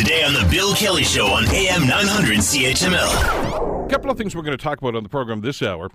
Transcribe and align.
Today 0.00 0.24
on 0.24 0.32
The 0.32 0.48
Bill 0.50 0.74
Kelly 0.74 1.04
Show 1.04 1.26
on 1.26 1.44
AM 1.50 1.86
900 1.86 2.38
CHML. 2.38 3.84
A 3.84 3.88
couple 3.90 4.10
of 4.10 4.16
things 4.16 4.34
we're 4.34 4.40
going 4.40 4.56
to 4.56 4.64
talk 4.64 4.78
about 4.78 4.96
on 4.96 5.02
the 5.02 5.10
program 5.10 5.42
this 5.42 5.60
hour. 5.60 5.90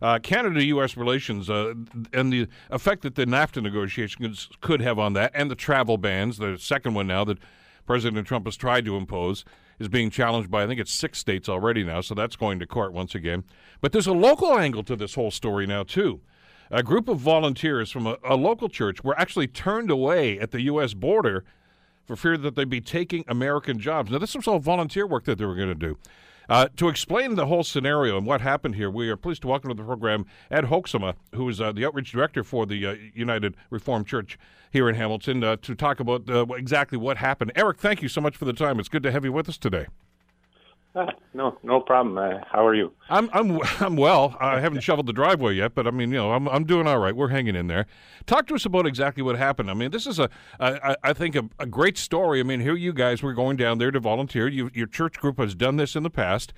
Uh, 0.00 0.18
Canada 0.18 0.64
U.S. 0.64 0.96
relations 0.96 1.50
uh, 1.50 1.74
and 2.14 2.32
the 2.32 2.48
effect 2.70 3.02
that 3.02 3.16
the 3.16 3.26
NAFTA 3.26 3.62
negotiations 3.62 4.48
could 4.62 4.80
have 4.80 4.98
on 4.98 5.12
that, 5.12 5.32
and 5.34 5.50
the 5.50 5.54
travel 5.54 5.98
bans, 5.98 6.38
the 6.38 6.56
second 6.56 6.94
one 6.94 7.06
now 7.06 7.22
that 7.24 7.36
President 7.84 8.26
Trump 8.26 8.46
has 8.46 8.56
tried 8.56 8.86
to 8.86 8.96
impose, 8.96 9.44
is 9.78 9.88
being 9.88 10.08
challenged 10.08 10.50
by, 10.50 10.62
I 10.62 10.66
think 10.66 10.80
it's 10.80 10.90
six 10.90 11.18
states 11.18 11.46
already 11.46 11.84
now, 11.84 12.00
so 12.00 12.14
that's 12.14 12.36
going 12.36 12.60
to 12.60 12.66
court 12.66 12.94
once 12.94 13.14
again. 13.14 13.44
But 13.82 13.92
there's 13.92 14.06
a 14.06 14.14
local 14.14 14.58
angle 14.58 14.84
to 14.84 14.96
this 14.96 15.16
whole 15.16 15.30
story 15.30 15.66
now, 15.66 15.82
too. 15.82 16.22
A 16.70 16.82
group 16.82 17.10
of 17.10 17.18
volunteers 17.18 17.90
from 17.90 18.06
a, 18.06 18.16
a 18.24 18.36
local 18.36 18.70
church 18.70 19.04
were 19.04 19.20
actually 19.20 19.48
turned 19.48 19.90
away 19.90 20.38
at 20.38 20.50
the 20.50 20.62
U.S. 20.62 20.94
border 20.94 21.44
for 22.10 22.16
fear 22.16 22.36
that 22.36 22.56
they'd 22.56 22.68
be 22.68 22.80
taking 22.80 23.24
American 23.28 23.78
jobs. 23.78 24.10
Now, 24.10 24.18
this 24.18 24.34
was 24.34 24.48
all 24.48 24.58
volunteer 24.58 25.06
work 25.06 25.26
that 25.26 25.38
they 25.38 25.44
were 25.44 25.54
going 25.54 25.68
to 25.68 25.76
do. 25.76 25.96
Uh, 26.48 26.66
to 26.76 26.88
explain 26.88 27.36
the 27.36 27.46
whole 27.46 27.62
scenario 27.62 28.16
and 28.16 28.26
what 28.26 28.40
happened 28.40 28.74
here, 28.74 28.90
we 28.90 29.08
are 29.08 29.16
pleased 29.16 29.42
to 29.42 29.48
welcome 29.48 29.68
to 29.70 29.74
the 29.74 29.84
program 29.84 30.26
Ed 30.50 30.64
Hoeksema, 30.64 31.14
who 31.36 31.48
is 31.48 31.60
uh, 31.60 31.70
the 31.70 31.86
outreach 31.86 32.10
director 32.10 32.42
for 32.42 32.66
the 32.66 32.84
uh, 32.84 32.96
United 33.14 33.54
Reformed 33.70 34.08
Church 34.08 34.36
here 34.72 34.88
in 34.88 34.96
Hamilton, 34.96 35.44
uh, 35.44 35.54
to 35.62 35.76
talk 35.76 36.00
about 36.00 36.28
uh, 36.28 36.46
exactly 36.56 36.98
what 36.98 37.18
happened. 37.18 37.52
Eric, 37.54 37.78
thank 37.78 38.02
you 38.02 38.08
so 38.08 38.20
much 38.20 38.36
for 38.36 38.44
the 38.44 38.52
time. 38.52 38.80
It's 38.80 38.88
good 38.88 39.04
to 39.04 39.12
have 39.12 39.24
you 39.24 39.32
with 39.32 39.48
us 39.48 39.56
today. 39.56 39.86
Ah, 40.94 41.06
no, 41.34 41.56
no 41.62 41.80
problem. 41.80 42.18
Uh, 42.18 42.40
how 42.50 42.66
are 42.66 42.74
you? 42.74 42.92
I'm 43.08 43.30
I'm 43.32 43.60
I'm 43.80 43.96
well. 43.96 44.36
I 44.40 44.58
haven't 44.58 44.80
shoveled 44.80 45.06
the 45.06 45.12
driveway 45.12 45.54
yet, 45.54 45.74
but 45.74 45.86
I 45.86 45.92
mean, 45.92 46.10
you 46.10 46.16
know, 46.16 46.32
I'm 46.32 46.48
I'm 46.48 46.64
doing 46.64 46.88
all 46.88 46.98
right. 46.98 47.14
We're 47.14 47.28
hanging 47.28 47.54
in 47.54 47.68
there. 47.68 47.86
Talk 48.26 48.48
to 48.48 48.54
us 48.56 48.64
about 48.64 48.86
exactly 48.86 49.22
what 49.22 49.36
happened. 49.36 49.70
I 49.70 49.74
mean, 49.74 49.92
this 49.92 50.06
is 50.06 50.18
a, 50.18 50.28
a 50.58 50.96
I 51.04 51.12
think 51.12 51.36
a, 51.36 51.48
a 51.60 51.66
great 51.66 51.96
story. 51.96 52.40
I 52.40 52.42
mean, 52.42 52.60
here 52.60 52.74
you 52.74 52.92
guys 52.92 53.22
were 53.22 53.34
going 53.34 53.56
down 53.56 53.78
there 53.78 53.92
to 53.92 54.00
volunteer. 54.00 54.48
You, 54.48 54.70
your 54.74 54.88
church 54.88 55.18
group 55.18 55.38
has 55.38 55.54
done 55.54 55.76
this 55.76 55.94
in 55.94 56.02
the 56.02 56.10
past, 56.10 56.52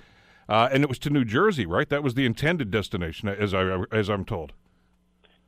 uh, 0.49 0.67
and 0.71 0.81
it 0.81 0.89
was 0.89 0.97
to 0.99 1.11
New 1.11 1.25
Jersey, 1.25 1.67
right? 1.67 1.87
That 1.87 2.01
was 2.01 2.15
the 2.15 2.25
intended 2.25 2.71
destination, 2.71 3.29
as 3.29 3.53
I 3.53 3.83
as 3.91 4.09
I'm 4.09 4.25
told. 4.25 4.53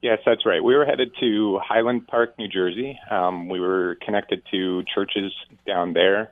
Yes, 0.03 0.20
that's 0.23 0.45
right. 0.45 0.64
We 0.64 0.75
were 0.75 0.86
headed 0.86 1.11
to 1.22 1.59
Highland 1.64 2.05
Park, 2.05 2.38
New 2.38 2.47
Jersey. 2.47 2.99
Um, 3.09 3.49
we 3.49 3.59
were 3.59 3.97
connected 4.05 4.44
to 4.52 4.83
churches 4.94 5.33
down 5.66 5.94
there. 5.94 6.31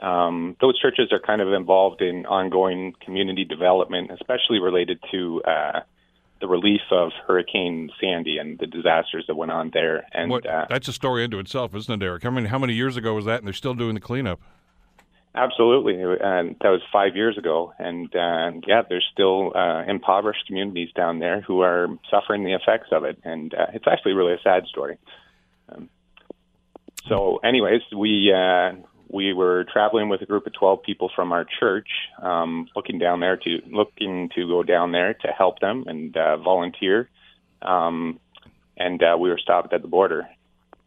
Um, 0.00 0.56
those 0.60 0.78
churches 0.78 1.12
are 1.12 1.20
kind 1.20 1.40
of 1.40 1.52
involved 1.52 2.02
in 2.02 2.26
ongoing 2.26 2.94
community 3.04 3.44
development, 3.44 4.10
especially 4.12 4.60
related 4.60 5.00
to 5.10 5.42
uh, 5.42 5.80
the 6.40 6.46
relief 6.46 6.82
of 6.90 7.10
Hurricane 7.26 7.90
Sandy 8.00 8.38
and 8.38 8.58
the 8.58 8.66
disasters 8.66 9.24
that 9.26 9.34
went 9.34 9.50
on 9.50 9.70
there. 9.72 10.06
And 10.12 10.30
what, 10.30 10.46
uh, 10.46 10.66
that's 10.68 10.88
a 10.88 10.92
story 10.92 11.24
into 11.24 11.38
itself, 11.38 11.74
isn't 11.74 12.02
it, 12.02 12.04
Eric? 12.04 12.24
I 12.24 12.30
mean, 12.30 12.46
how 12.46 12.58
many 12.58 12.74
years 12.74 12.96
ago 12.96 13.14
was 13.14 13.24
that, 13.24 13.38
and 13.38 13.46
they're 13.46 13.52
still 13.54 13.74
doing 13.74 13.94
the 13.94 14.00
cleanup? 14.00 14.40
Absolutely, 15.34 15.94
and 15.94 16.56
that 16.60 16.70
was 16.70 16.80
five 16.92 17.14
years 17.14 17.36
ago. 17.38 17.72
And 17.78 18.06
uh, 18.14 18.52
yeah, 18.66 18.82
there's 18.88 19.06
still 19.12 19.52
uh, 19.54 19.84
impoverished 19.84 20.46
communities 20.46 20.88
down 20.96 21.18
there 21.18 21.42
who 21.42 21.60
are 21.60 21.88
suffering 22.10 22.44
the 22.44 22.54
effects 22.54 22.88
of 22.92 23.04
it, 23.04 23.18
and 23.24 23.52
uh, 23.54 23.66
it's 23.74 23.84
actually 23.86 24.12
really 24.12 24.32
a 24.32 24.40
sad 24.42 24.64
story. 24.66 24.96
Um, 25.68 25.90
so, 27.08 27.36
anyways, 27.44 27.82
we 27.94 28.32
uh, 28.34 28.72
we 29.08 29.32
were 29.32 29.64
traveling 29.72 30.08
with 30.08 30.20
a 30.22 30.26
group 30.26 30.46
of 30.46 30.52
12 30.52 30.82
people 30.82 31.10
from 31.14 31.32
our 31.32 31.46
church, 31.58 31.88
um, 32.22 32.68
looking 32.76 32.98
down 32.98 33.20
there 33.20 33.36
to 33.36 33.60
looking 33.70 34.30
to 34.34 34.46
go 34.46 34.62
down 34.62 34.92
there 34.92 35.14
to 35.14 35.28
help 35.28 35.60
them 35.60 35.84
and 35.86 36.16
uh, 36.16 36.36
volunteer. 36.36 37.08
Um, 37.62 38.20
and 38.76 39.02
uh, 39.02 39.16
we 39.18 39.30
were 39.30 39.38
stopped 39.38 39.72
at 39.72 39.82
the 39.82 39.88
border. 39.88 40.28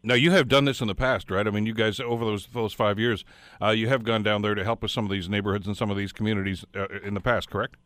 Now 0.02 0.14
you 0.14 0.32
have 0.32 0.48
done 0.48 0.64
this 0.64 0.80
in 0.80 0.88
the 0.88 0.94
past, 0.94 1.30
right? 1.30 1.46
I 1.46 1.50
mean, 1.50 1.66
you 1.66 1.74
guys 1.74 2.00
over 2.00 2.24
those 2.24 2.46
those 2.46 2.72
five 2.72 2.98
years, 2.98 3.24
uh, 3.60 3.70
you 3.70 3.88
have 3.88 4.02
gone 4.02 4.22
down 4.22 4.42
there 4.42 4.54
to 4.54 4.64
help 4.64 4.82
with 4.82 4.90
some 4.90 5.04
of 5.04 5.10
these 5.10 5.28
neighborhoods 5.28 5.66
and 5.66 5.76
some 5.76 5.90
of 5.90 5.96
these 5.96 6.12
communities 6.12 6.64
uh, 6.74 6.88
in 7.04 7.14
the 7.14 7.20
past, 7.20 7.50
correct? 7.50 7.76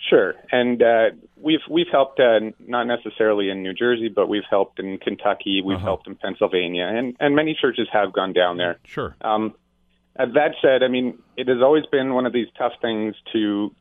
Sure, 0.00 0.34
and 0.52 0.80
uh, 0.82 1.10
we've 1.36 1.60
we've 1.68 1.88
helped 1.90 2.20
uh, 2.20 2.38
not 2.60 2.84
necessarily 2.84 3.50
in 3.50 3.62
New 3.62 3.74
Jersey, 3.74 4.08
but 4.08 4.28
we've 4.28 4.46
helped 4.48 4.78
in 4.78 4.98
Kentucky, 4.98 5.60
we've 5.60 5.76
uh-huh. 5.76 5.84
helped 5.84 6.06
in 6.06 6.14
Pennsylvania, 6.14 6.86
and 6.86 7.16
and 7.18 7.34
many 7.34 7.56
churches 7.60 7.88
have 7.92 8.12
gone 8.12 8.32
down 8.32 8.58
there. 8.58 8.78
Sure. 8.84 9.16
Um, 9.20 9.54
that 10.16 10.54
said, 10.62 10.82
I 10.82 10.88
mean, 10.88 11.18
it 11.36 11.48
has 11.48 11.58
always 11.62 11.84
been 11.86 12.14
one 12.14 12.26
of 12.26 12.32
these 12.32 12.48
tough 12.56 12.72
things 12.80 13.14
to 13.32 13.74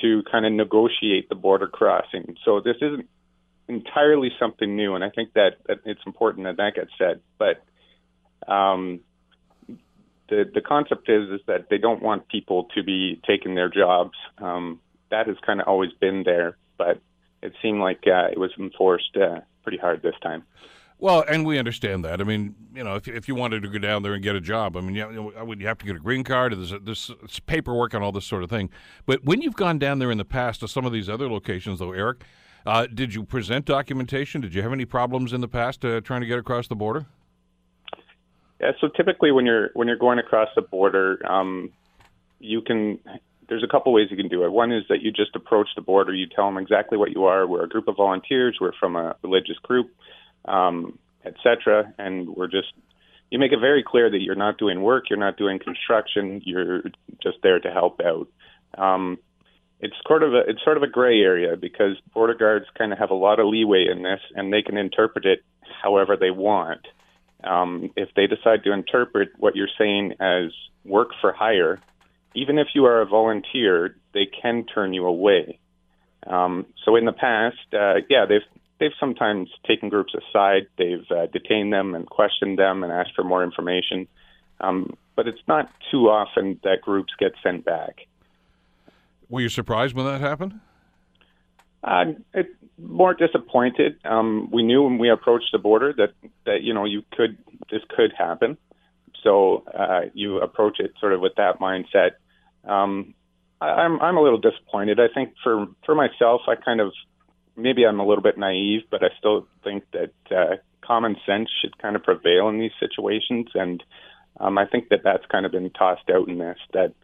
to 0.00 0.22
kind 0.30 0.46
of 0.46 0.52
negotiate 0.52 1.28
the 1.28 1.34
border 1.34 1.66
crossing. 1.66 2.36
So 2.44 2.60
this 2.60 2.76
isn't 2.80 3.08
entirely 3.68 4.30
something 4.38 4.76
new, 4.76 4.94
and 4.94 5.04
I 5.04 5.10
think 5.10 5.32
that, 5.34 5.56
that 5.66 5.78
it's 5.84 6.00
important 6.06 6.46
that 6.46 6.56
that 6.56 6.74
gets 6.74 6.90
said. 6.98 7.20
But 7.38 7.62
um, 8.52 9.00
the 10.28 10.50
the 10.52 10.60
concept 10.60 11.08
is 11.08 11.30
is 11.30 11.40
that 11.46 11.68
they 11.70 11.78
don't 11.78 12.02
want 12.02 12.28
people 12.28 12.68
to 12.74 12.82
be 12.82 13.20
taking 13.26 13.54
their 13.54 13.68
jobs. 13.68 14.16
Um, 14.38 14.80
that 15.10 15.26
has 15.26 15.36
kind 15.44 15.60
of 15.60 15.68
always 15.68 15.92
been 16.00 16.22
there, 16.24 16.56
but 16.78 17.00
it 17.42 17.52
seemed 17.62 17.80
like 17.80 18.04
uh, 18.06 18.28
it 18.30 18.38
was 18.38 18.50
enforced 18.58 19.16
uh, 19.16 19.40
pretty 19.62 19.78
hard 19.78 20.02
this 20.02 20.14
time. 20.22 20.44
Well, 20.98 21.24
and 21.26 21.46
we 21.46 21.58
understand 21.58 22.04
that. 22.04 22.20
I 22.20 22.24
mean, 22.24 22.54
you 22.74 22.84
know, 22.84 22.94
if, 22.94 23.08
if 23.08 23.26
you 23.26 23.34
wanted 23.34 23.62
to 23.62 23.68
go 23.68 23.78
down 23.78 24.02
there 24.02 24.12
and 24.12 24.22
get 24.22 24.36
a 24.36 24.40
job, 24.40 24.76
I 24.76 24.82
mean, 24.82 24.94
you, 24.94 25.10
know, 25.10 25.52
you 25.52 25.66
have 25.66 25.78
to 25.78 25.86
get 25.86 25.96
a 25.96 25.98
green 25.98 26.24
card. 26.24 26.52
There's, 26.52 26.74
there's 26.82 27.40
paperwork 27.46 27.94
and 27.94 28.04
all 28.04 28.12
this 28.12 28.26
sort 28.26 28.42
of 28.42 28.50
thing. 28.50 28.68
But 29.06 29.24
when 29.24 29.40
you've 29.40 29.56
gone 29.56 29.78
down 29.78 29.98
there 29.98 30.10
in 30.10 30.18
the 30.18 30.26
past 30.26 30.60
to 30.60 30.68
some 30.68 30.84
of 30.84 30.92
these 30.92 31.08
other 31.08 31.30
locations, 31.30 31.78
though, 31.78 31.92
Eric, 31.92 32.24
uh, 32.66 32.86
did 32.86 33.14
you 33.14 33.24
present 33.24 33.64
documentation? 33.64 34.42
Did 34.42 34.54
you 34.54 34.60
have 34.60 34.72
any 34.72 34.84
problems 34.84 35.32
in 35.32 35.40
the 35.40 35.48
past 35.48 35.82
uh, 35.86 36.02
trying 36.02 36.20
to 36.20 36.26
get 36.26 36.38
across 36.38 36.68
the 36.68 36.76
border? 36.76 37.06
Yeah, 38.60 38.72
so 38.78 38.88
typically 38.88 39.32
when 39.32 39.46
you're 39.46 39.70
when 39.72 39.88
you're 39.88 39.96
going 39.96 40.18
across 40.18 40.50
the 40.54 40.60
border, 40.60 41.18
um, 41.26 41.70
you 42.40 42.60
can 42.60 42.98
there's 43.50 43.64
a 43.64 43.68
couple 43.68 43.92
ways 43.92 44.08
you 44.10 44.16
can 44.16 44.28
do 44.28 44.44
it. 44.44 44.52
One 44.52 44.72
is 44.72 44.84
that 44.88 45.02
you 45.02 45.10
just 45.10 45.34
approach 45.34 45.68
the 45.74 45.82
border, 45.82 46.14
you 46.14 46.26
tell 46.26 46.46
them 46.46 46.56
exactly 46.56 46.96
what 46.96 47.10
you 47.10 47.24
are. 47.24 47.46
We're 47.46 47.64
a 47.64 47.68
group 47.68 47.88
of 47.88 47.96
volunteers, 47.96 48.58
we're 48.60 48.72
from 48.78 48.96
a 48.96 49.16
religious 49.22 49.58
group, 49.58 49.90
um, 50.46 50.98
etc. 51.24 51.92
And 51.98 52.30
we're 52.30 52.46
just 52.46 52.72
you 53.30 53.38
make 53.38 53.52
it 53.52 53.60
very 53.60 53.84
clear 53.86 54.10
that 54.10 54.20
you're 54.20 54.34
not 54.34 54.58
doing 54.58 54.82
work, 54.82 55.10
you're 55.10 55.18
not 55.18 55.36
doing 55.36 55.58
construction, 55.58 56.42
you're 56.44 56.82
just 57.22 57.38
there 57.42 57.60
to 57.60 57.70
help 57.70 58.00
out. 58.00 58.28
Um, 58.78 59.18
it's 59.80 59.94
sort 60.06 60.22
of 60.22 60.32
a 60.32 60.42
it's 60.46 60.62
sort 60.62 60.76
of 60.76 60.84
a 60.84 60.88
gray 60.88 61.20
area 61.20 61.56
because 61.56 61.96
border 62.14 62.34
guards 62.34 62.66
kind 62.78 62.92
of 62.92 62.98
have 62.98 63.10
a 63.10 63.14
lot 63.14 63.40
of 63.40 63.46
leeway 63.46 63.86
in 63.90 64.02
this, 64.02 64.20
and 64.36 64.52
they 64.52 64.62
can 64.62 64.76
interpret 64.76 65.26
it 65.26 65.40
however 65.82 66.16
they 66.16 66.30
want. 66.30 66.86
Um, 67.42 67.90
if 67.96 68.10
they 68.14 68.26
decide 68.26 68.62
to 68.64 68.72
interpret 68.72 69.30
what 69.38 69.56
you're 69.56 69.68
saying 69.76 70.14
as 70.20 70.52
work 70.84 71.08
for 71.20 71.32
hire, 71.32 71.80
even 72.34 72.58
if 72.58 72.68
you 72.74 72.84
are 72.84 73.00
a 73.00 73.06
volunteer, 73.06 73.96
they 74.14 74.26
can 74.26 74.64
turn 74.64 74.92
you 74.92 75.06
away. 75.06 75.58
Um, 76.26 76.66
so 76.84 76.96
in 76.96 77.04
the 77.04 77.12
past, 77.12 77.56
uh, 77.72 78.00
yeah, 78.08 78.26
they've 78.26 78.40
they've 78.78 78.92
sometimes 78.98 79.50
taken 79.66 79.88
groups 79.88 80.14
aside, 80.14 80.66
they've 80.78 81.04
uh, 81.10 81.26
detained 81.26 81.72
them 81.72 81.94
and 81.94 82.06
questioned 82.06 82.58
them 82.58 82.82
and 82.82 82.92
asked 82.92 83.14
for 83.14 83.24
more 83.24 83.44
information. 83.44 84.08
Um, 84.60 84.96
but 85.16 85.26
it's 85.28 85.42
not 85.48 85.70
too 85.90 86.08
often 86.08 86.60
that 86.64 86.82
groups 86.82 87.12
get 87.18 87.32
sent 87.42 87.64
back. 87.64 88.06
Were 89.28 89.40
you 89.40 89.48
surprised 89.48 89.94
when 89.94 90.06
that 90.06 90.20
happened? 90.20 90.60
Uh, 91.82 92.12
it, 92.34 92.48
more 92.78 93.14
disappointed. 93.14 93.96
Um, 94.04 94.50
we 94.50 94.62
knew 94.62 94.82
when 94.82 94.98
we 94.98 95.10
approached 95.10 95.50
the 95.52 95.58
border 95.58 95.94
that 95.96 96.12
that 96.46 96.62
you 96.62 96.74
know 96.74 96.84
you 96.84 97.02
could 97.12 97.38
this 97.70 97.82
could 97.88 98.12
happen. 98.16 98.58
So 99.22 99.64
uh, 99.66 100.02
you 100.14 100.38
approach 100.38 100.80
it 100.80 100.92
sort 101.00 101.12
of 101.12 101.20
with 101.20 101.34
that 101.36 101.60
mindset. 101.60 102.12
Um, 102.64 103.14
I, 103.60 103.66
I'm 103.66 104.00
I'm 104.00 104.16
a 104.16 104.22
little 104.22 104.40
disappointed. 104.40 104.98
I 105.00 105.12
think 105.12 105.34
for 105.42 105.66
for 105.84 105.94
myself, 105.94 106.42
I 106.48 106.54
kind 106.54 106.80
of 106.80 106.92
maybe 107.56 107.84
I'm 107.84 108.00
a 108.00 108.06
little 108.06 108.22
bit 108.22 108.38
naive, 108.38 108.82
but 108.90 109.02
I 109.02 109.08
still 109.18 109.46
think 109.62 109.84
that 109.92 110.12
uh, 110.30 110.56
common 110.80 111.16
sense 111.26 111.48
should 111.60 111.76
kind 111.78 111.96
of 111.96 112.02
prevail 112.02 112.48
in 112.48 112.58
these 112.58 112.72
situations, 112.80 113.48
and 113.54 113.82
um, 114.38 114.58
I 114.58 114.66
think 114.66 114.88
that 114.88 115.00
that's 115.04 115.26
kind 115.26 115.46
of 115.46 115.52
been 115.52 115.70
tossed 115.70 116.08
out 116.10 116.28
in 116.28 116.38
this. 116.38 116.58
That 116.72 116.94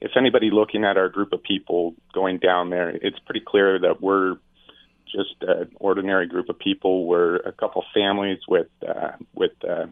if 0.00 0.12
anybody 0.16 0.50
looking 0.50 0.84
at 0.84 0.96
our 0.96 1.08
group 1.08 1.32
of 1.32 1.42
people 1.42 1.94
going 2.12 2.38
down 2.38 2.70
there, 2.70 2.90
it's 2.90 3.18
pretty 3.20 3.42
clear 3.44 3.78
that 3.80 4.00
we're 4.00 4.36
just 5.06 5.36
an 5.42 5.70
ordinary 5.76 6.26
group 6.26 6.48
of 6.48 6.58
people. 6.58 7.06
We're 7.06 7.36
a 7.36 7.52
couple 7.52 7.84
families 7.94 8.38
with 8.48 8.68
uh, 8.86 9.12
with 9.34 9.52
uh, 9.68 9.86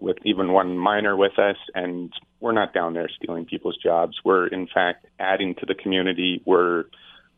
with 0.00 0.16
even 0.24 0.52
one 0.52 0.76
minor 0.78 1.16
with 1.16 1.38
us, 1.38 1.56
and 1.74 2.12
we're 2.40 2.52
not 2.52 2.74
down 2.74 2.94
there 2.94 3.08
stealing 3.08 3.44
people's 3.44 3.76
jobs. 3.76 4.16
We're 4.24 4.46
in 4.46 4.68
fact 4.72 5.06
adding 5.18 5.54
to 5.56 5.66
the 5.66 5.74
community. 5.74 6.42
We're 6.44 6.84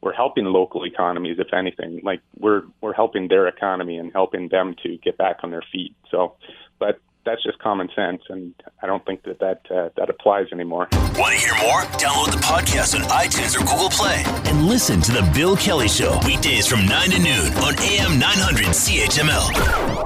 we're 0.00 0.12
helping 0.12 0.44
local 0.44 0.84
economies, 0.84 1.38
if 1.38 1.52
anything. 1.52 2.00
Like 2.02 2.20
we're 2.38 2.62
we're 2.80 2.92
helping 2.92 3.28
their 3.28 3.48
economy 3.48 3.98
and 3.98 4.12
helping 4.12 4.48
them 4.48 4.74
to 4.82 4.98
get 4.98 5.16
back 5.16 5.38
on 5.42 5.50
their 5.50 5.64
feet. 5.72 5.94
So, 6.10 6.36
but 6.78 7.00
that's 7.24 7.42
just 7.42 7.58
common 7.58 7.88
sense, 7.94 8.22
and 8.28 8.54
I 8.80 8.86
don't 8.86 9.04
think 9.04 9.24
that 9.24 9.40
that 9.40 9.60
uh, 9.70 9.90
that 9.96 10.08
applies 10.08 10.46
anymore. 10.52 10.88
Want 10.92 11.34
to 11.34 11.40
hear 11.40 11.54
more? 11.60 11.80
Download 11.98 12.30
the 12.30 12.38
podcast 12.38 12.94
on 12.94 13.02
iTunes 13.10 13.56
or 13.56 13.64
Google 13.66 13.90
Play 13.90 14.22
and 14.50 14.66
listen 14.66 15.00
to 15.02 15.12
the 15.12 15.28
Bill 15.34 15.56
Kelly 15.56 15.88
Show 15.88 16.18
weekdays 16.24 16.66
from 16.66 16.86
nine 16.86 17.10
to 17.10 17.18
noon 17.18 17.52
on 17.54 17.74
AM 17.80 18.18
900 18.18 18.66
CHML. 18.66 20.05